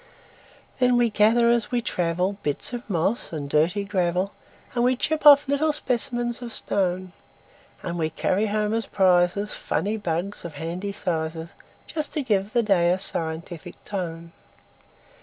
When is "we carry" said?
7.99-8.47